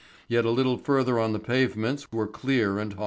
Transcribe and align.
Yet 0.27 0.45
a 0.45 0.49
little 0.49 0.79
further 0.79 1.19
on 1.19 1.31
the 1.31 1.37
pavements 1.37 2.11
were 2.11 2.25
clear 2.25 2.79
and 2.79 2.93
hard. 2.93 2.99